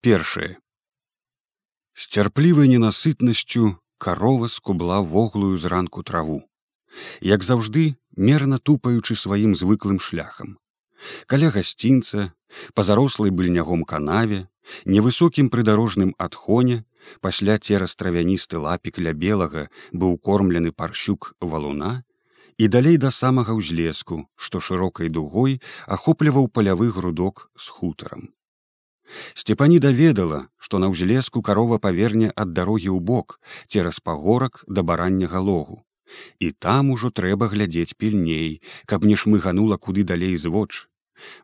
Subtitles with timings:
[0.00, 0.56] Першае.
[1.92, 6.40] З цярплівай ненасытнасцю карова скубла воглую зранку траву.
[7.20, 10.56] Як заўжды, мерна тупаючы сваім звыклым шляхам.
[11.26, 12.32] Каля гасцінца,
[12.72, 14.48] па зарослай быльнягом канаве,
[14.88, 16.80] невысокім прыдарожным адхоне,
[17.20, 21.92] пасля цераз травяністы лапік ля белага быў кормлены парщук валуна,
[22.56, 28.32] і далей да самага ўзлеску, што шырокай дугой ахопліваў палявы грудок з хутарам.
[29.34, 35.40] Сцепані даведала, што на ўзлеску карова паверне ад дарогі ў бок цераз пагорак да баранняга
[35.40, 35.82] логу.
[36.38, 40.86] І там ужо трэба глядзець пільней, каб не шмыганула куды далей звоч.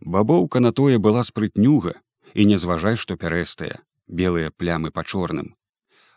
[0.01, 1.95] Бабоўка на тое была спрытнюга
[2.35, 5.55] і не зважай, што пярэстая, белыя плямы па чорным.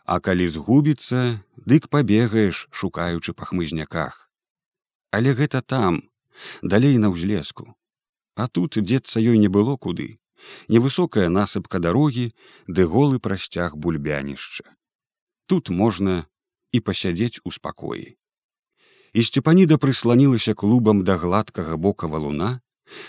[0.04, 4.30] А калі згубіцца, дык пабегаеш, шукаючы па хмызняках.
[5.10, 6.02] Але гэта там,
[6.62, 7.74] далей на ўзлеску.
[8.34, 10.19] А тут дзецца ёй не было куды
[10.68, 12.32] невысокая насыпка дарогі
[12.66, 14.64] ды голы прасцяг бульбянішча.
[15.46, 16.26] Тут можна
[16.72, 18.16] і пасядзець у спакоі.
[19.12, 22.60] І сцепаніда прысланілася клубам да гладкага бока валуна,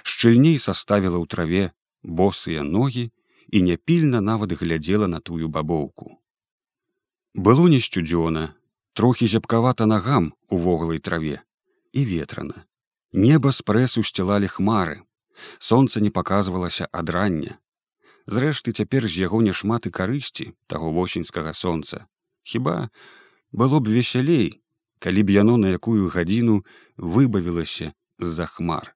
[0.02, 1.64] шчыльней саставіла ў траве
[2.02, 3.12] босыя ногі
[3.52, 6.18] і няпільна нават глядзела на тую бабоўку.
[7.34, 8.56] Было не сцюдзёна,
[8.94, 11.42] трохі зябкавата нагам у воглай траве
[11.94, 12.66] і ветрана.
[13.14, 15.04] Неба з прэсу сцілалі хмары,
[15.60, 17.58] Сонца не паказвалася ад рання.
[18.28, 22.06] Зрэшты, цяпер з яго няшмат і карысці таго восеньскага сонца.
[22.44, 22.90] Хіба
[23.52, 24.62] было б весялей,
[25.00, 26.62] калі б яно на якую гадзіну
[26.98, 28.96] выбавілася з-за хмар.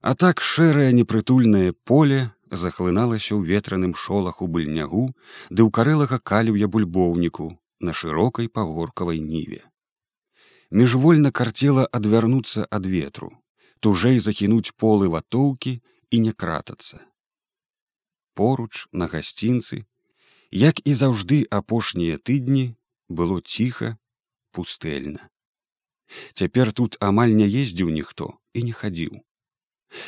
[0.00, 5.10] А так шэрае непрытульнае поле захлыналася ў ветраным шолаху быльнягу
[5.50, 9.64] ды ў карэлага калюя бульбоўніку на шырокай пагоркавай ніве.
[10.70, 13.32] Міжвольна карцела адвярнуцца ад ветру
[13.84, 15.72] тужэй захінуць полы ватоўкі
[16.10, 17.04] і не кратацца.
[18.34, 19.84] Поруч на гасцінцы,
[20.50, 22.64] як і заўжды апошнія тыдні
[23.08, 23.98] было ціха,
[24.56, 25.28] пустэльна.
[26.32, 29.20] Цяпер тут амаль не ездзіў ніхто і не хадзіў.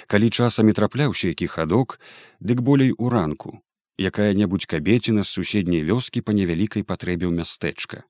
[0.07, 2.01] Калі часамі трапляўся які хадок,
[2.41, 3.61] дык болей у ранку,
[4.01, 8.03] якая-небудзь кабеціна з суседняй вёскі па невялікай патрэбе ў мястэчка.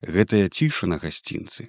[0.00, 1.68] Гэтая ціша на гасцінцы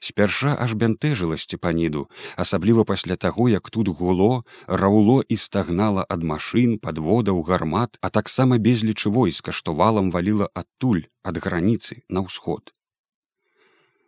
[0.00, 2.06] спярша аж бянтэжыла сцепаніду
[2.44, 8.58] асабліва пасля таго як тут гуло раўло і стагнала ад машын подводаў гармат а таксама
[8.58, 12.74] безлічы войска што валам валіла адтуль ад граніцы на ўсход.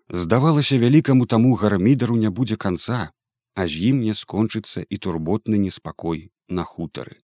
[0.08, 3.10] Здавалася вялікаму таму гармідару не будзе канца
[3.56, 7.16] а з ім не скончыцца і турботны неспакой на хутары.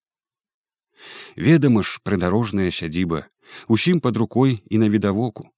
[1.36, 3.26] Ведама ж прыдарожная сядзіба
[3.68, 5.50] усім пад рукой і на відавоку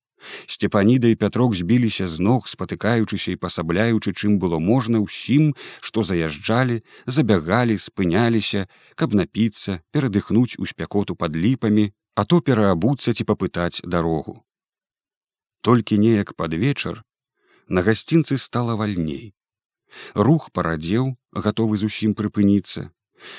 [0.47, 6.81] Сцепаніда і пятрок збіліся з ног, спатыкаючыся і пасабляючы, чым было можна ўсім, што заязджалі,
[7.07, 14.43] забягалі, спыняліся, каб напіцца, перадыхнуць у спякоту пад ліпамі, а то пераабуцца ці папытаць дарогу.
[15.61, 17.03] Толькі неяк пад вечар
[17.69, 19.35] на гасцінцы стала вальней.
[20.15, 22.91] Рух парадзеў, гатовы зусім прыпыніцца.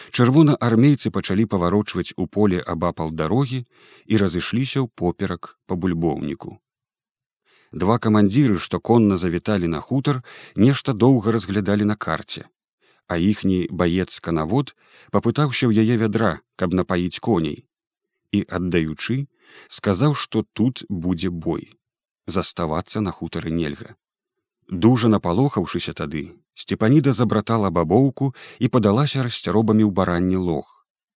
[0.09, 3.63] Чырвонаармейцы пачалі паварочваць у поле абапал дарогі
[4.05, 6.57] і разышліся ў поперак па бульбоўніку
[7.75, 10.21] два камандзіры што конна завіталі на хутар
[10.55, 12.47] нешта доўга разглядалі на карце.
[13.07, 14.73] А іхні баец канавод
[15.11, 17.67] папытаўся ў яе вядра каб напаіць коней.
[18.31, 19.27] І аддаючы
[19.67, 21.75] сказаў што тут будзе бой.
[22.25, 23.93] Заставацца на хутары нельга.
[24.69, 26.23] Дужа напалохаўшыся тады
[26.55, 30.71] сцепаніда забратала бабоўку і падалася расцяробамі ў баранні лог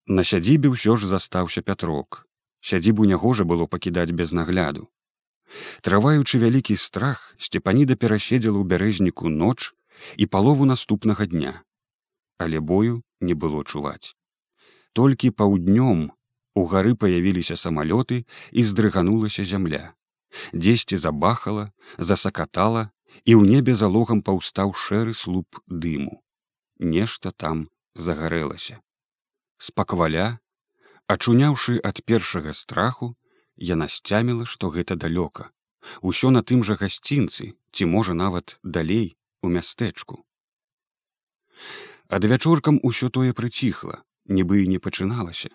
[0.10, 2.26] на сядзібе ўсё ж застаўся пятрок.
[2.60, 4.90] Сядзібу нягожа было пакідаць без нагляду
[5.82, 9.72] Траваючы вялікі страх, сцепаніда пераседзела ў бярэзніку ноч
[10.18, 11.54] і палову наступнага дня.
[12.38, 14.16] Але бою не было чуваць.
[14.94, 16.12] Толькі паўднём
[16.56, 19.94] у гары паявіліся самалёты і здрыганулася зямля.
[20.54, 22.90] Дзесьці забахала, засакатала
[23.26, 26.22] і ў небе залогам паўстаў шэры слуп дыму.
[26.80, 28.80] Нешта там загарэлася.
[29.58, 30.40] Спакваля,
[31.08, 33.16] ачуняўшы ад першага страху,
[33.60, 35.52] яна сцяміла, што гэта далёка.
[36.02, 40.24] Усё на тым жа гасцінцы, ці можа нават далей у мястэчку.
[42.08, 45.50] Ад вячоркам усё тое прыціхла, нібы і не пачыналася.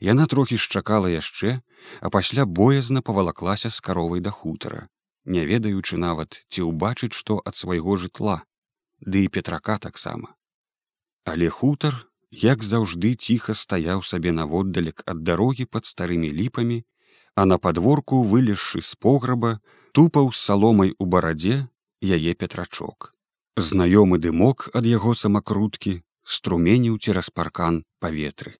[0.00, 1.60] Яна трохі шчакала яшчэ,
[2.00, 4.88] а пасля боязна павалаклася з каровай да хутара,
[5.24, 8.44] не ведаючы нават, ці ўбачыць што ад свайго жытла,
[9.00, 10.36] ды і петрака таксама.
[11.24, 16.84] Але хутар, як заўжды ціха стаяў сабе наводдалек ад дарогі пад старымі ліпамі
[17.34, 19.58] а на падворку вылезшы з пограба
[19.92, 21.66] тупаў з саломай у барадзе
[22.02, 23.14] яе петрачок.
[23.56, 28.58] Знаёмы дымок ад яго самакруткі струменіў цераз паркан паветры.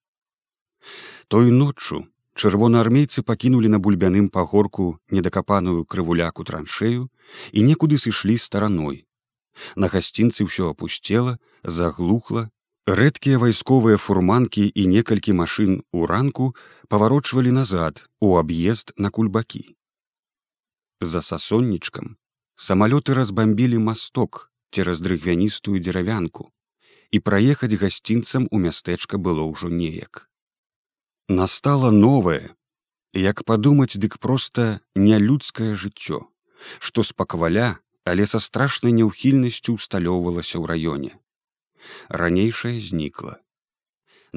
[1.28, 2.04] Той ноччу
[2.34, 7.10] чырвонаармейцы пакінулі на бульбяным пагорку недакапаную крывуляку траншею
[7.52, 9.06] і некуды сышлі стараной.
[9.76, 12.50] На гасцінцы ўсё апусцела заглухла
[12.86, 16.52] рэдкія вайсковыя фурманкі і некалькі машын у ранку
[16.92, 19.64] паварочвалі назад у аб'езд на кульбакі.
[21.00, 22.20] За сасоннічкам
[22.60, 26.52] самалёты разбамбілі масток цераз дрыгвяністую дзеравянку
[27.08, 30.28] і праехаць гасцінцам у мястэчка было ўжо неяк.
[31.28, 32.52] Настала новае
[33.16, 36.20] як падумаць дык проста нялюдскае жыццё
[36.84, 41.23] што спакваля але са страшнай няўхільнасцю усталёўвалася ў раёне
[42.08, 43.36] ранейшае знікла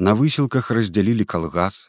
[0.08, 1.80] на высілках раздзялілі калгас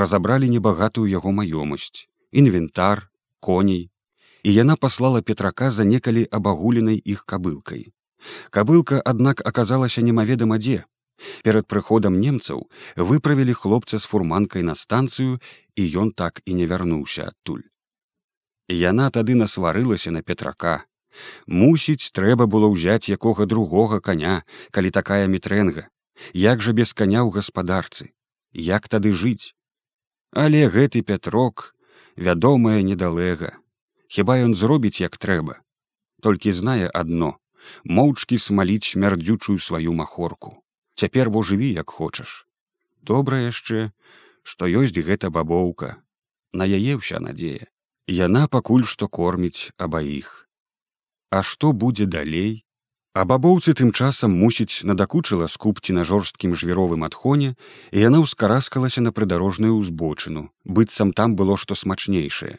[0.00, 2.04] разабралі небагатую яго маёмасць
[2.42, 3.06] інвентар
[3.40, 3.82] коней
[4.42, 7.88] і яна паслала петрака за некалі абагуленай іх кабылкай
[8.50, 10.84] кабылка аднак аказалася немаведама дзе
[11.42, 12.66] Перад прыходам немцаў
[13.10, 15.40] выправілі хлопца з фурманкай на станцыю
[15.74, 17.64] і ён так і не вярнуўся адтуль.
[18.68, 20.84] Яна тады насварылася на петрака.
[21.46, 25.88] Мусіць, трэба было ўзяць якога другога каня, калі такая мітрэнга,
[26.34, 28.12] як жа без каня ў гаспадарцы,
[28.52, 29.54] як тады жыць.
[30.32, 31.74] Але гэты пятрок
[32.16, 33.56] вядомая недалэга.
[34.08, 35.60] Хіба ён зробіць як трэба,
[36.22, 37.36] толькі знае адно
[37.84, 40.64] моўчкі смаліць смярдзючую сваю махорку.
[40.94, 42.46] Цяпер бо жыві як хочаш.
[43.02, 43.90] Добра яшчэ
[44.42, 46.00] што ёсць гэта бабоўка.
[46.52, 47.68] На яе ўся надзея.
[48.08, 50.47] Яна пакуль што корміць абаіх
[51.30, 52.64] а што будзе далей?
[53.14, 57.54] А бабоўцы тым часам мусіць надакучыла скупці на жорсткім жвіровым адхоне
[57.90, 60.50] і яна ўскараскалася на прыдарожную ўзбочыну.
[60.64, 62.58] Быццам там было што смачнейшае.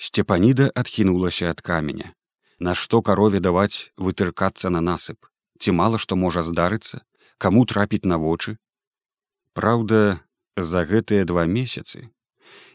[0.00, 2.14] Сцепаніда адхінулася ад каменя.
[2.58, 5.28] Нашто карове даваць вытыркацца на насып?
[5.60, 7.04] Ці мала што можа здарыцца?
[7.36, 8.56] Каму трапіць на вочы.
[9.52, 10.20] Праўда,
[10.56, 12.08] за гэтыя два месяцы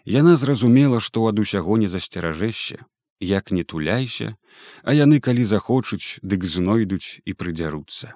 [0.06, 2.86] яна зразумела, што ад усяго не засцеражэшся,
[3.19, 4.35] як не туляйся,
[4.83, 8.15] а яны калі захочуць, дык знойдуць і прыдзяруцца.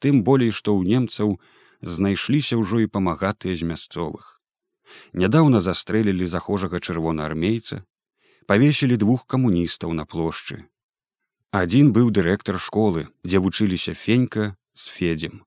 [0.00, 1.40] Тым болей, што ў немцаў
[1.80, 4.40] знайшліся ўжо і памагатыя з мясцовых.
[5.12, 7.84] Нядаўна застрэлілі захожага чырвонаармейца,
[8.46, 10.64] павесілі двух камуністаў на плошчы.
[11.54, 15.44] Адзін быў дырэктар школы, дзе вучыліся фенька з федзем.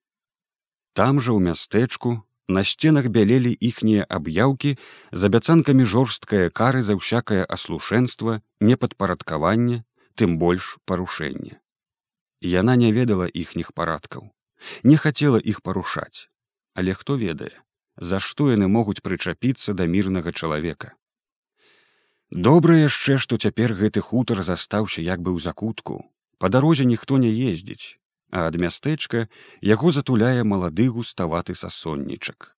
[0.93, 4.77] Там жа ў мястэчку на сценах бялелі іхнія аб'яўкі
[5.11, 9.83] з абяцанкамі жорсткае кары за ўсякае аслушэнства, непадпарадкаванне,
[10.15, 11.59] тым больш парушэнне.
[12.41, 14.31] Яна не ведала іхніх парадкаў,
[14.83, 16.29] не хацела іх парушаць,
[16.73, 17.53] але хто ведае,
[17.97, 20.95] за што яны могуць прычапіцца да мірнага чалавека.
[22.31, 26.03] Добра яшчэ, што цяпер гэты хутар застаўся як бы ў закутку.
[26.37, 27.97] Па дарозе ніхто не ездзіць,
[28.31, 29.27] а ад мястэчка
[29.61, 32.55] яго затуляе малады густаваты сасоннічак.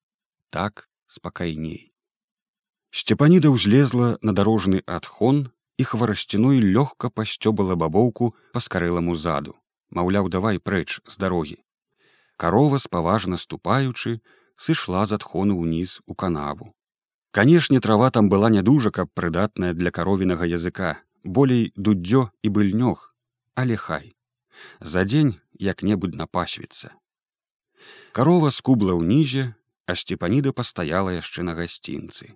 [0.49, 1.93] Так спакайней.
[2.89, 9.53] Сцепаніда ўзлезла на дарожны адхон і хварасцяной лёгка пасцёбала бабоўку па скарэламу заду,
[9.93, 11.61] маўляў, давай прэч з дарогі.
[12.35, 14.19] Карова спаважна ступаючы,
[14.55, 16.73] сышла з адхону ўніз у канаву.
[17.31, 23.13] Канешне, трава там была не дужа, каб прыдатная для каровінага языка, болей дуддзё і быльнёг,
[23.53, 24.15] але хай
[24.79, 26.95] за дзень як-небудзь напасвіцца.
[28.11, 29.53] Карова скубла ўнізе,
[29.85, 32.35] а сцепаніда пастаяла яшчэ на гасцінцы.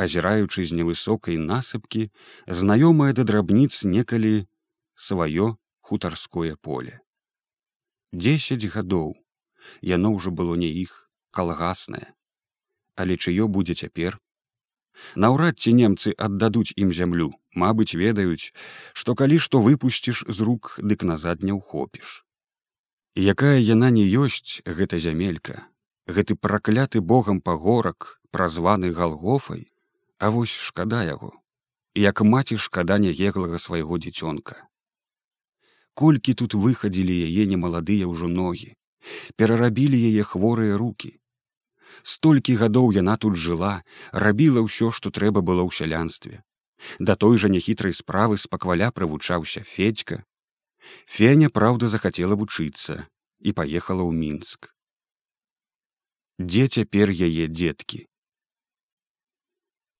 [0.00, 2.08] Азіраючы з невысокай насыпкі,
[2.46, 4.48] знаёмае да драбніц некалі
[4.94, 7.00] сваё хутарское поле.
[8.12, 9.14] Дзесяць гадоў
[9.80, 12.12] яно ўжо было не іх калгаснае,
[12.96, 14.18] але чыё будзе цяпер
[15.16, 17.32] Наўрад ці немцы аддадуць ім зямлю,
[17.62, 18.52] Мабыць, ведаюць,
[18.92, 22.24] што калі што выпусціш з рук, дык назад не ўхопіш.
[23.14, 25.68] Якая яна не ёсць гэта зямелька,
[26.08, 29.68] гэты пракляты богам пагорак, празваны галгофай,
[30.22, 31.32] А вось шкада яго,
[31.98, 34.54] як маці шкада няеглага свайго дзіцёнка.
[35.98, 38.70] Колькі тут выхадзілі яе немаладыя ўжо ногі,
[39.34, 41.18] перарабілі яе хворыя руки,
[42.06, 46.46] столькі гадоў яна тут жыла рабіла ўсё што трэба было ў сялянстве.
[47.02, 50.22] Да той жа няхітрай справы спакваля прывучаўся федька
[51.06, 53.02] феня праўда захацела вучыцца
[53.40, 54.70] і паехала ў мінск
[56.38, 58.06] дзе цяпер яе дзеткі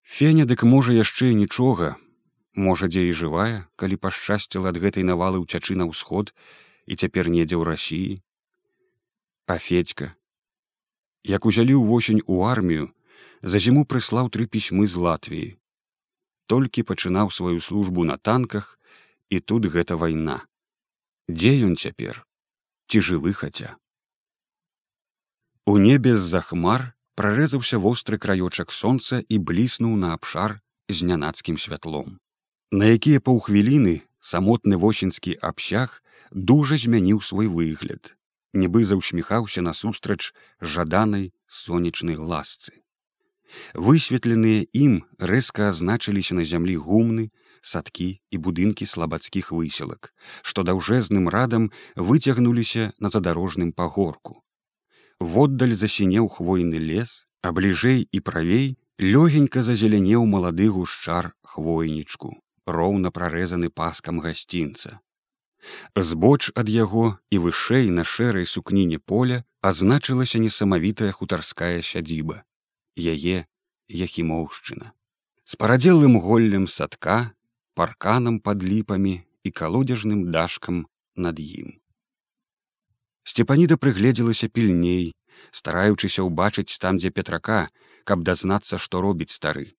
[0.03, 1.95] феня дык можа яшчэ нічога.
[2.53, 6.33] Можа дзе і жывая калі пашчасціла ад гэтай навалы ўцячы на ўсход
[6.85, 8.21] і цяпер недзе ў рассіі
[9.47, 10.13] а федька?
[11.23, 12.91] Як узялі ўвосень у армію
[13.41, 15.49] за зіму прыслаў тры пісьмы з латвіі.
[16.47, 18.79] Толькі пачынаў сваю службу на танках
[19.29, 20.43] і тут гэта вайна
[21.29, 22.25] дзе ён цяпер
[22.91, 23.77] ці жывы хаця
[25.65, 32.19] у небе з-за хмар прарэзаўся востры краёчак сонца і бліснуў на абшар з нянацкім святлом.
[32.71, 38.17] На якія паўхвіліны самотны восеньскі абсяг дужа змяніў свой выгляд,
[38.53, 42.73] нібы заўсміхаўся насустрач жаданай сонечнай ласцы.
[43.77, 47.29] Высветленыя ім рэзка азначыліся на зямлі гумны,
[47.63, 50.11] садкі і будынкі слабацкіх высілак,
[50.43, 54.43] што даўжэзным радам выцягнуліся на задарожным пагорку.
[55.19, 58.67] Воддаль засінеў хвойны лес, а бліжэй і правей
[58.99, 62.35] лёгенька зазелянеў малады гушчар хвойнічку,
[62.67, 64.99] роўна прарэзаны паскам гасцінца.
[65.95, 72.43] Збоч ад яго і вышэй на шэрай сукніне поля азначылася несамавітая хутарская сядзіба
[73.13, 73.37] яе
[74.03, 74.91] яхімоўшчына
[75.51, 77.17] з парадзелым голлем садка
[77.73, 81.79] парканам пад ліпамі і калодзежным дашкам над ім.
[83.23, 85.13] Сцепаніда прыгледзелася пільней,
[85.51, 87.69] стараючыся ўбачыць там, дзе петрака,
[88.03, 89.73] каб дазнацца, што робіць стары.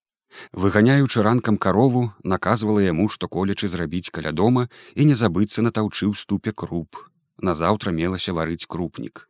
[0.53, 6.11] Выганяючы ранкам карову, наказвала яму, што колечы зрабіць каля дома і не забыцца на таўчы
[6.11, 6.99] ў ступе круп.
[7.39, 9.29] Назаўтра мелася варыць крупнік.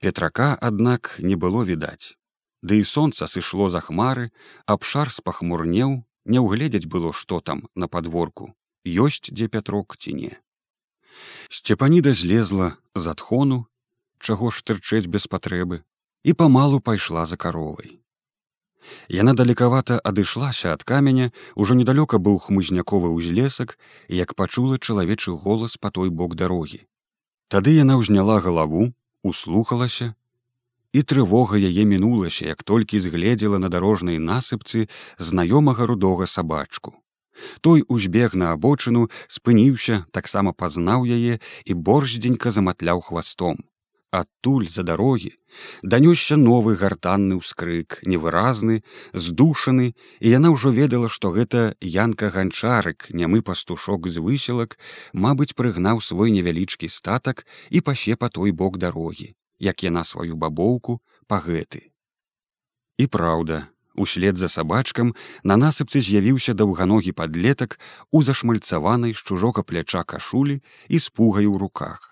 [0.00, 2.16] Петрака, аднак, не было відаць.
[2.62, 4.28] Ды і сонца сышло за хмары,
[4.66, 8.54] абшар спахмурнеў, не ўгледзець было што там на подворку.
[8.84, 10.32] Ёсць дзе пятрок ці не.
[11.48, 13.66] Сцепаніда злезла з адхону
[14.18, 15.82] чаго ж тырчэць без патрэбы
[16.24, 18.00] і памалу пайшла за каровай.
[19.08, 23.76] Яна далекавата адышлася ад каменя ужо недалёка быў хмызняковы ўзлесак
[24.08, 26.80] як пачула чалавечы голас по той бок дарогі.
[27.48, 30.14] Тады яна ўзняла галаву услухалася
[30.92, 36.98] і трывога яе мінулася, як толькі згледзела на дарожнай насыпцы знаёмага рудога сабачку.
[37.60, 43.64] Той узбег на абочыну, спыніўся, таксама пазнаў яе і борздзенька заматляў хвастом.
[44.10, 45.30] Адтуль за дарогі
[45.86, 48.82] данёсся новы гартанны ўскрык, невыразны,
[49.14, 54.78] здушаны, і яна ўжо ведала, што гэта янка ганчарык, нямы пастушок з выселак,
[55.14, 59.30] мабыць, прыгнаў свой невялічкі статак і пасе па той бок дарогі
[59.60, 61.92] як яна сваю бабоўку па гэты.
[62.98, 65.14] І праўда, услед за сабачкам
[65.44, 67.78] на насыпцы з'явіўся даўганогі падлетак
[68.10, 72.10] у зашмальцаванай з чужога пляча кашулі і з пугай у руках.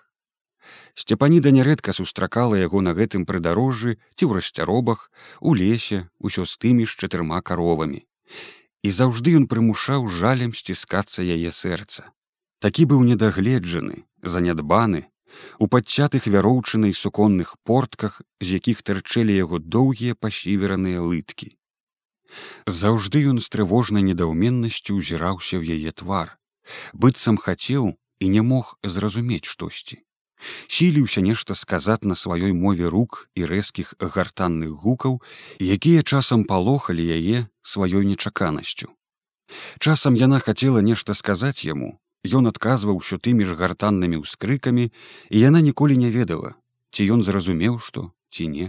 [0.93, 5.09] Сцепаніда нярэдка сустракала яго на гэтым прыдарожжы ці ў расцяробах,
[5.41, 8.05] у лесе, усё з тымі з чатырма каровамі.
[8.83, 12.11] І заўжды ён прымушаў жалем сціскацца яе сэрца.
[12.59, 15.07] Такі быў недагледжаны, занядбаны,
[15.59, 21.55] у падчатых вяроўчынай суконных портках, з якіх тырчэлі яго доўгія пасівераныя лыткі.
[22.65, 26.37] Заўжды ён з трывожнай недаўменнасцю ўзіраўся ў яе твар,
[26.93, 30.03] быццам хацеў і не мог зразумець штосьці.
[30.67, 35.19] Сіліўся нешта сказаць на сваёй мове рук і рэзкіх гартанных гукаў,
[35.59, 38.87] якія часам палохалі яе сваёй нечаканасцю.
[39.79, 44.91] Часам яна хацела нешта сказаць яму, Ён адказваў усё тымі ж гартаннымі ўскрыкамі,
[45.31, 46.59] і яна ніколі не ведала,
[46.91, 48.67] ці ён зразумеў, што ці не.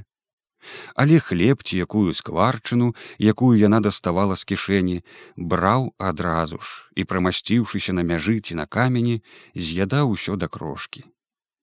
[0.94, 5.02] Але хлеб ці якую скварчыну, якую яна даставала з кішэні,
[5.36, 9.22] браў адразу ж і, прымасціўшыся на мяжы ці на камені,
[9.56, 11.02] з'ядаў усё да крошкі.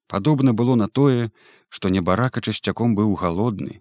[0.08, 1.32] Падобна было на тое,
[1.70, 3.80] што небарака часцяком быў галодны.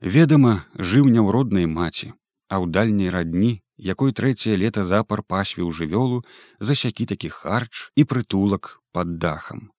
[0.00, 2.12] Ведама, жыў не ў роднай маці,
[2.46, 6.22] а ў дальняй радні якой трэцяе лета запар пасвіў жывёлу
[6.60, 9.70] засякі такі харч і прытулак под дахам.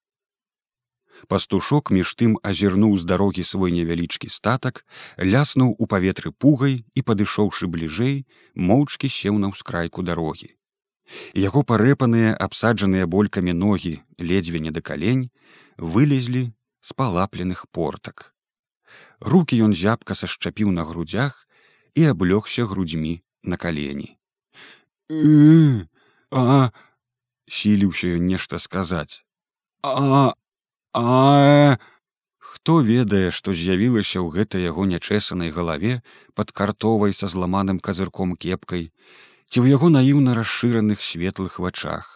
[1.27, 4.86] Пастушок між тым азірнуў з дарогі свой невялічкі статак,
[5.20, 8.24] ляснуў у паветры пугай і падышоўшы бліжэй,
[8.56, 10.56] моўчкі сеў на ўскрайку дарогі.
[11.36, 15.27] Яго парэпаныя абсаджаныя болькамі ногі ледзьве не да калень
[15.77, 18.34] вылезлі з палапленых портак.
[19.20, 21.48] Рукі ён зябка сашчапіў на грудзях
[21.96, 24.17] і аблёгся грудзьмі на калені
[26.31, 26.69] а
[27.60, 29.24] сіліўся ён нешта сказаць
[29.84, 30.34] а
[30.93, 31.77] а
[32.38, 36.00] хто ведае што з'явілася ў гэтай яго нячэсанай галаве
[36.34, 38.89] пад картовай са зламаным казырком кепкай
[39.50, 42.15] ці ў яго наіўна расшыраных светлых вачах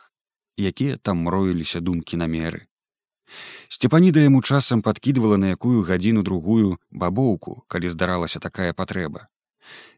[0.58, 2.68] якія там мроіліся думкі намеры.
[3.70, 9.28] Сцепаніда яму часам падкідвала на якую гадзіну другую бабоўку, калі здаралася такая патрэба.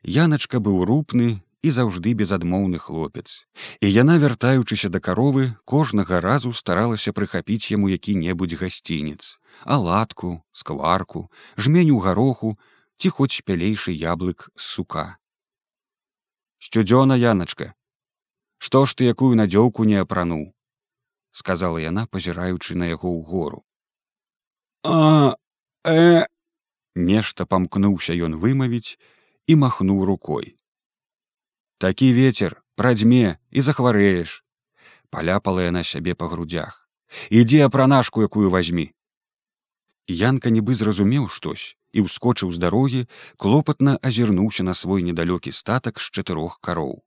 [0.04, 3.48] Яначка быў рупны і заўжды безадмоўны хлопец.
[3.82, 11.98] І яна, вяртаючыся да каровы, кожнага разу старалася прыхапіць яму які-небудзь гасцінец, аладку, скварку, жменю
[12.06, 12.54] гароху
[13.02, 15.18] ці хоць пялейшы яблык з сука.
[16.62, 17.74] Сцюдзёна яначка,
[18.58, 20.54] Што ж ты якую надзёўку не апрануў,
[21.32, 23.60] сказала яна, пазіраючы на яго ў гору.
[24.84, 25.36] А
[25.84, 26.26] э
[26.96, 28.96] Нешта памкнуўся ён вымавіць
[29.48, 30.56] і махнуў рукой.
[31.78, 34.44] Такі ветер прадзьме і захварэеш,
[35.10, 36.90] паляпала яна сябе па грудях.
[37.30, 38.92] Ідзі апранашку, якую возьмі.
[40.08, 43.02] Янка нібы зразумеў штось і ўскочыў з дарогі,
[43.40, 47.02] клопатна азірнуўся на свой недалёкі статак з чатырох кароў.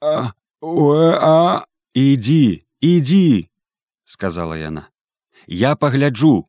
[0.00, 3.50] А, а, ідзі, ідзі,
[4.04, 4.88] сказала яна.
[5.46, 6.46] Я пагляджу,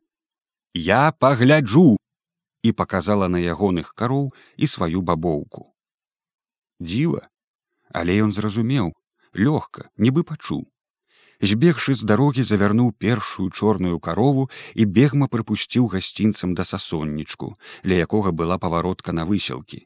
[0.74, 1.98] я пагляджу
[2.66, 5.70] і паказала на ягоных кароў і сваю бабоўку.
[6.82, 7.28] Дзіва,
[7.94, 8.94] але ён зразумеў,
[9.38, 10.66] лёгка, нібы пачуў.
[11.42, 17.54] Збегшы з дарогі завярнуў першую чорную карову і бегма прыпусціў гасцінцам да сасоннічку,
[17.84, 19.86] ля якога была паваротка на высілкі.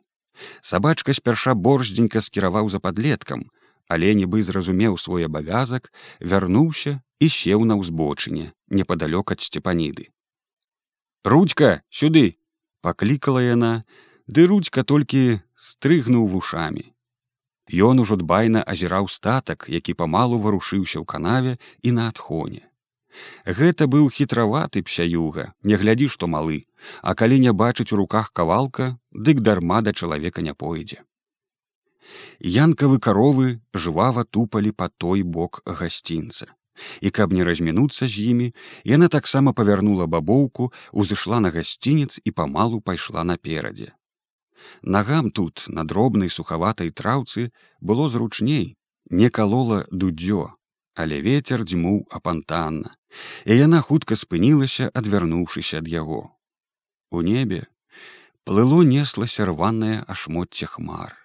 [0.61, 3.49] Сабачка спярша борздзенька скіраваў за падлеткам,
[3.89, 10.13] але нібы зразумеў свой абавязак, вярнуўся і сеў на ўзбочыне, непадалёк ад сцепаніды.
[11.25, 12.38] Рудзька сюды
[12.81, 13.83] паклікала яна,
[14.27, 16.85] ды рудзька толькі стрыгнуў вушамі.
[17.69, 21.53] Ён ужо дбайна азіраў статак, які памалу варушыўся ў канаве
[21.85, 22.65] і на адхоне.
[23.45, 26.65] Гэта быў хітраваты псяюга, не глядзі, што малы,
[27.01, 31.01] а калі не бачыць у руках кавалка, дык дарма да чалавека не пойдзе.
[32.39, 36.47] Янкавы каровы жвава тупалі па той бок гасцінца.
[37.01, 38.47] І каб не размінуцца з імі,
[38.83, 43.93] яна таксама павярнула бабоўку, узышла на гасцінец і памалу пайшла наперадзе.
[44.81, 48.77] Нагам тут, на дробнай сухаватай траўцы, было зручней,
[49.09, 50.51] не калола дудзё,
[50.95, 52.91] але ветер дзьмуў апантанна,
[53.45, 56.21] і яна хутка спынілася, адвярнуўшыся ад яго.
[57.11, 57.65] У небе
[58.43, 61.18] плыло неслася рванае ашмотце хмар.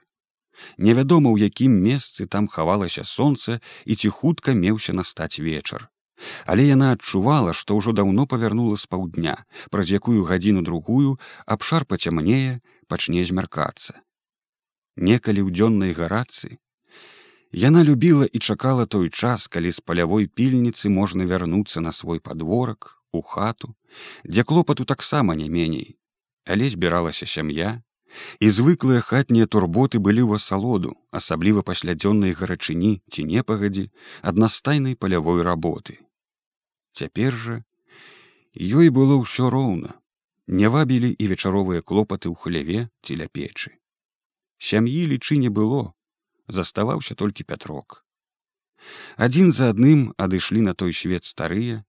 [0.78, 5.88] Невядома, у якім месцы там хавалася сонца і ці хутка меўся настаць вечар.
[6.46, 9.36] Але яна адчувала, што ўжо даўно павярнула з паўдня,
[9.70, 14.00] праз якую гадзіну другую абшар пацямнее, пачне змяркацца.
[14.96, 16.58] Некалі ў дзённай гарацы
[17.54, 22.98] яна любіла і чакала той час, калі з палявой пільніцы можна вярнуцца на свой падворак
[23.12, 23.74] у хату,
[24.26, 25.96] дзе клопату таксама не меней,
[26.44, 27.82] але збіралася сям'я,
[28.40, 33.90] і звыклыя хатнія турботы былі ў асалоду, асабліва пасля дзённай гарачыні ці непагадзі
[34.22, 35.98] аднастайнай палявой работы.
[36.92, 37.56] Цяпер жа
[38.54, 39.98] ёй было ўсё роўна,
[40.46, 43.74] не вабілі і вечаровыя клопаты ў хляве ці ля печы.
[44.58, 45.92] Сям'і лічы не было,
[46.48, 48.04] заставаўся толькі пятрок.
[49.16, 51.82] Адзін за адным адышлі на той свет старыя,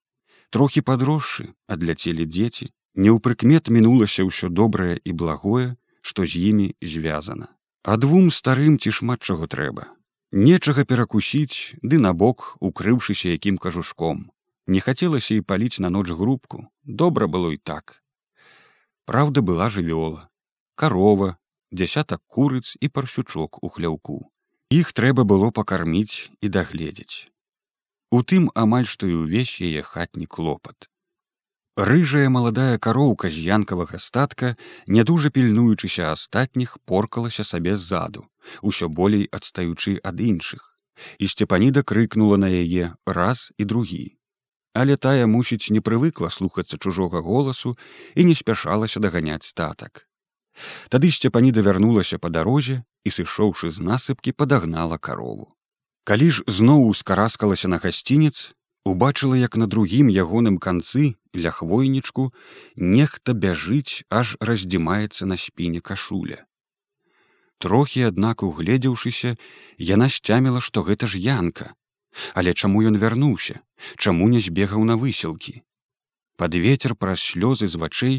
[0.49, 5.75] трохі падросшы адляцелі дзеці, не ў прыкмет мінулася ўсё добрае і благое,
[6.05, 7.49] што з імі звязана.
[7.81, 9.89] А двум старым ці шмат чаго трэба.
[10.31, 14.29] Нечага перакусіць, ды набок, укрыўшыся якім кажушком.
[14.67, 18.01] Не хацелася і паліць на ноч грубку, добра было і так.
[19.05, 20.29] Праўда была жывёла,
[20.75, 21.37] карова,
[21.71, 24.17] дзясятак курыц і парсючок у хляўку.
[24.69, 27.29] Іх трэба было пакарміць і дагледзець.
[28.11, 30.89] У тым амаль што і ўвесь яе хатні клопат.
[31.75, 34.55] Рыжая маладая кароўка з янкавага статка,
[34.87, 38.27] не дужа пільнуючыся астатніх, поркалася сабе ззаду,
[38.61, 40.77] усё болей адстаючы ад іншых.
[41.19, 44.15] І сцепаніда крыкнула на яе раз і другі
[44.75, 47.71] але тая мусіць не прывыкла слухацца чужога голасу
[48.13, 50.03] і не спяшалася даганяць статак.
[50.91, 55.47] Тады сцепаніда вярнулася па дарозе і сышоўшы з насыпкі падагнала карову.
[56.03, 58.51] Калі ж зноў ускараскалася на гасцінец,
[58.85, 62.31] убачыла, як на другім ягоным канцы ля хвойнічку
[62.77, 66.45] нехта бяжыць, аж раздзімаецца на спіне кашуля.
[67.57, 69.37] Трохі, аднак угледзеўшыся,
[69.79, 71.73] яна сцяміла, што гэта ж янка,
[72.33, 73.61] Але чаму ён вярнуўся,
[73.97, 75.61] чаму не збегаў на высілкі?
[76.39, 78.17] Пад ветер праз слёзы з вачэй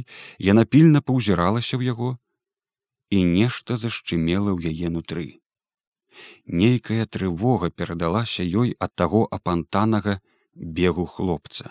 [0.50, 2.10] яна пільна паўзіралася ў яго
[3.12, 5.40] і нешта зашчымела ў яе нутры.
[6.48, 10.20] Нейкая трывога перадалася ёй ад таго апантанага
[10.56, 11.70] бегу хлопца.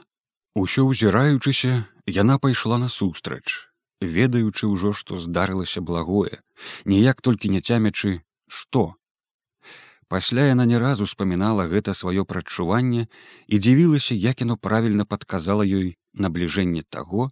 [0.55, 3.67] Усё ўзіраючыся, яна пайшла насустрач,
[3.99, 6.39] ведаючы ўжо, што здарылася благое,
[6.85, 8.95] ніяк толькі не цямячы, што
[10.07, 13.07] Пасля яна не раз успамінала гэта сваё прадчуванне
[13.47, 17.29] і дзівілася, як яно правільна падказала ёй набліжэнне таго,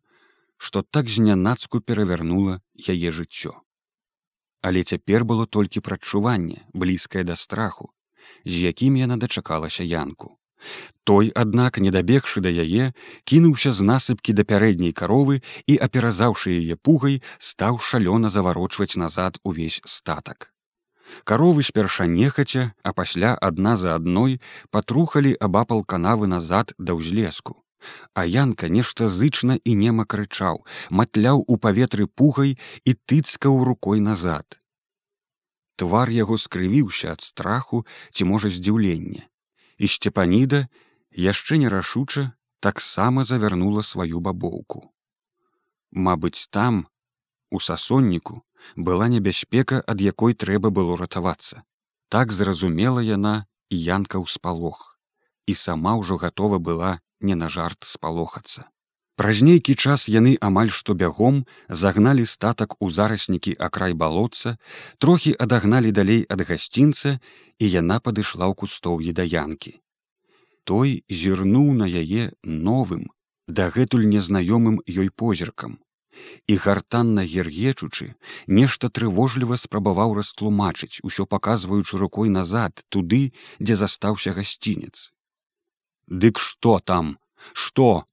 [0.57, 3.53] што так знянацку перавярнула яе жыццё.
[4.65, 7.93] Але цяпер было толькі прадчуванне, блізкае да страху,
[8.45, 10.39] з якім яна дачакалася янку.
[11.03, 16.75] Той, аднак, не дабегшы да яе, кінуўся з насыпкі да пярэдняй каровы і, аперазаўшы яе
[16.75, 20.53] пугай, стаў шалёна заварочваць назад увесь статак.
[21.23, 24.39] Каровы спярша нехаця, а пасля адна за адной
[24.71, 27.59] патрухалі абапал канавы назад да ўзлеску,
[28.13, 34.59] А янка нешта зычна і нема крычаў, матляў у паветры пугай і тыцкаў рукой назад.
[35.75, 39.27] Твар яго скрывіўся ад страху ці можа здзіўлення.
[39.77, 40.67] І сцепаніда
[41.17, 44.89] яшчэ нерашуча таксама завярнула сваю бабоўку.
[45.91, 46.87] Мабыць, там,
[47.51, 48.41] у сасонніку,
[48.75, 51.63] была небяспека, ад якой трэба было ратавацца.
[52.09, 54.97] Так зразумела яна і янка ў спалох,
[55.45, 58.69] і сама ўжо гатова была не на жарт спалохацца.
[59.15, 64.57] Праз нейкі час яны амаль што бягом загналі статак у зараснікі акрай балотца,
[64.97, 67.19] трохі адагналі далей ад гасцінца,
[67.61, 69.77] і яна падышла ў кустоўі да янкі.
[70.65, 73.11] Той зірнуў на яе новым,
[73.47, 75.77] дагэтуль незнаёмым ёй позіркам.
[76.47, 78.13] І гартанна гергечучы,
[78.47, 85.13] нешта трывожліва спрабаваў растлумачыць, усё паказваючы рукой назад туды, дзе застаўся гасцінец.
[86.07, 87.17] Дык што там,
[87.53, 88.05] што?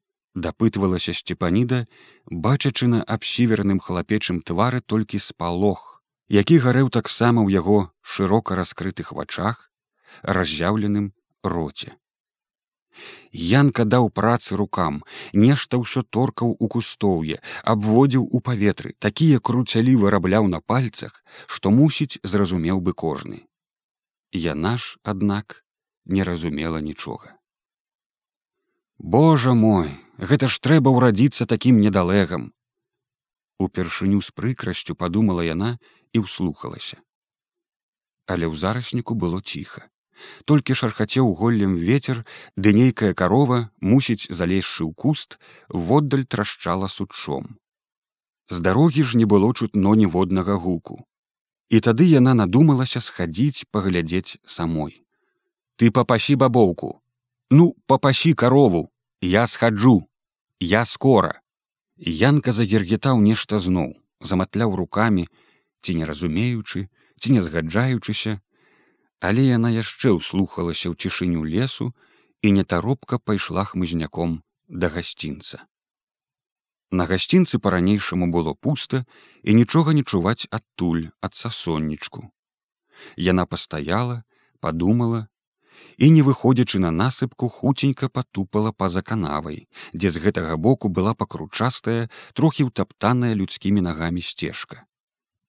[0.46, 1.85] Дапытвалася сцепаніда,
[2.26, 9.68] бачачы на абсіверным хлапечым твары толькі спалох, які гарэў таксама ў яго шырока раскрытых вачах,
[10.22, 11.96] раз'яўленым роце.
[13.33, 20.48] Янка даў працы рукам, нешта ўсё торкаў у кустоўе, абводзіў у паветры, такія круцялі вырабляў
[20.50, 23.46] на пальцах, што мусіць зразумеў бы кожны.
[24.33, 25.62] Яна ж, аднак,
[26.05, 27.38] не разумела нічога.
[28.98, 29.90] Божа мой,
[30.21, 32.53] гэта ж трэба ўрадзіцца такім недалэгам.
[33.57, 35.77] Упершыню з прыкрасцю падумала яна
[36.13, 37.01] і ўслухалася.
[38.29, 39.89] Але ў зарасніку было ціха.
[40.45, 42.25] Толькі шархацеў голлем ветер,
[42.57, 45.41] ды нейкая карова, мусіць залезшы ў куст,
[45.73, 47.57] воддаль трашчала сучом.
[48.53, 51.01] З дарогі ж не было чутно ніводнага гуку.
[51.71, 55.01] І тады яна надумалася схадзіць паглядзець самой.
[55.81, 57.01] Ты папасі бабоўку,
[57.49, 58.91] ну папасі карову
[59.23, 60.10] я схаджу
[60.61, 61.40] я скора
[61.96, 65.25] янка загергетаў нешта зноў заматляў рукамі
[65.81, 66.88] ці не разумеючы
[67.20, 68.40] ці не згаджаючыся.
[69.20, 71.92] Але яна яшчэ ўслухалася ў цішыню лесу
[72.44, 75.64] і нетаропка пайшла хмызняком да гасцінца.
[76.92, 79.05] На гасцінцы па-ранейшаму было пуста
[79.44, 82.29] і нічога не чуваць адтуль ад сасоннічку.
[83.16, 84.25] Яна пастаяла
[84.61, 85.29] падумала
[86.01, 92.09] і не выходзячы на насыпку хуценька патупала па-за канавай, дзе з гэтага боку была пакручастая,
[92.35, 94.87] трохі ўтаптаная людскімі нагамі сцежка.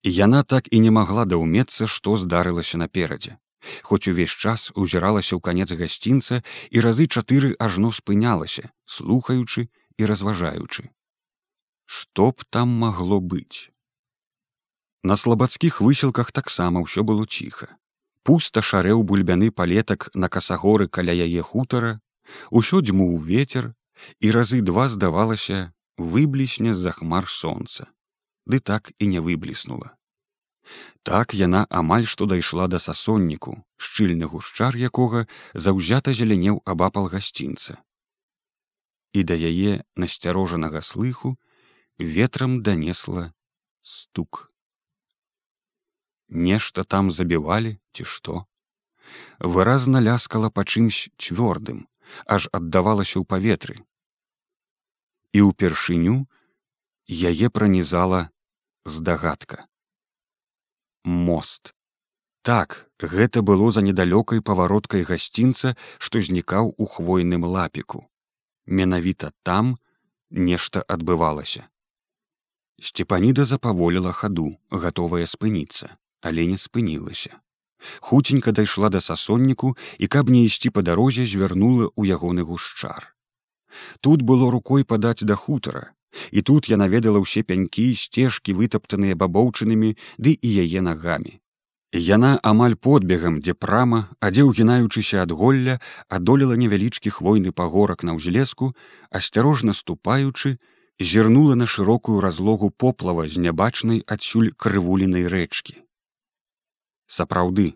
[0.03, 3.37] Яна так і не магла даўмецца, што здарылася наперадзе.
[3.83, 6.41] Хоць увесь час узіралася ў канец гасцінца
[6.71, 10.89] і разы чатыры ажно спынялася, слухаючы і разважаючы.
[11.85, 13.69] Што б там магло быць?
[15.03, 17.77] На слабацкіх высілках таксама ўсё было ціха
[18.23, 21.99] пуста шарэў бульбяны палетак на касагоры каля яе хутара,
[22.49, 23.73] усё дзьмуў ветер
[24.19, 27.89] і разы два здавалася выблісне з-за хмар сонца,
[28.45, 29.97] ды так і не выбліснула.
[31.03, 37.81] Так яна амаль што дайшла да сасонніку, шчыльны гушчар якога заўзята зелянеў абапал гасцінца.
[39.13, 41.35] І да яе насцярожанага слыху
[41.97, 43.33] ветрам данесла
[43.81, 44.50] стук
[46.31, 48.45] нешта там забівалі ці што.
[49.39, 51.87] Выразна ляскала па чымсь цвёрдым
[52.25, 53.75] аж аддавалася ў паветры.
[55.35, 56.27] І ўпершыню
[57.07, 58.31] яе пранізала
[58.85, 59.67] здагадка.
[61.03, 61.75] Мост.
[62.41, 68.07] Так гэта было за недалёкай павароткай гасцінца што знікаў у хвойным лапіку.
[68.65, 69.77] Менавіта там
[70.29, 71.67] нешта адбывалася.
[72.81, 77.41] Сцепаніда запаволіла хаду гатовая спыніцца але не спынілася.
[77.99, 83.13] Хуценька дайшла да сасонніку і каб не ісці па дарозе звярнула ў ягоны гушчар.
[84.01, 85.91] Тут было рукой падаць да хутара,
[86.31, 91.39] і тут я наведала ўсе пянькі сцежкі вытаптаныя бабоўчынамі ды і яе нагамі.
[91.91, 98.15] Яна амаль подбегам, дзе прама, а дзе ўгінаючыся ад голля, адолела невялічкі хвойны пагорак на
[98.15, 98.71] ўзлеску,
[99.11, 100.55] асцярожна ступаючы,
[100.99, 105.81] зірнула на шырокую разлогу поплава з нябачнай адсюль крывулінай рэчкі
[107.17, 107.67] сапраўды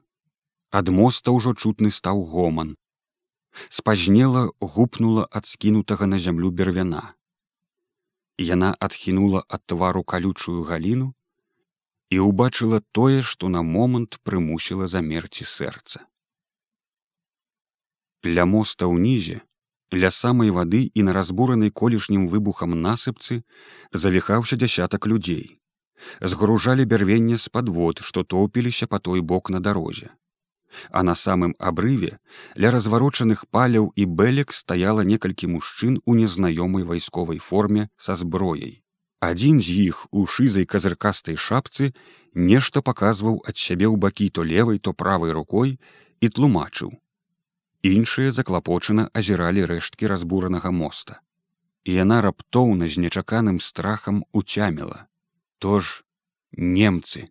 [0.79, 2.75] ад моста ўжо чутны стаў гоман.
[3.69, 7.03] Спазнела гупнула ад скінутага на зямлю бервяна.
[8.37, 11.13] Яна адхінула ад твару калючую галіну
[12.11, 16.03] і ўбачыла тое што на момант прымусіла замерці сэрца.
[18.25, 19.39] Ля моста ўнізе
[19.95, 23.43] ля самай вады і на разбуранай колішнім выбухам насыпцы
[23.93, 25.45] завіхаўся дзясятак людзей
[26.21, 30.09] згружалі бярвенне з падвод, што топіліся па той бок на дарозе.
[30.91, 32.17] а на самым абрыве
[32.55, 38.81] ля разварочаных паляў і бэлек стаяла некалькі мужчын у незнаёмай вайсковай форме са зброяй.
[39.19, 41.93] Адзін з іх у шызай казыркастай шапцы
[42.33, 45.79] нешта паказваў ад сябе ў бакі то левай, то правай рукой
[46.21, 46.91] і тлумачыў.
[47.85, 51.21] Іншыя заклапочана азіралі рэшткі разбуранага моста.
[51.85, 55.05] І яна раптоўна з нечаканым страхам уцяміла.
[55.59, 56.03] То ж
[56.51, 57.29] немцы.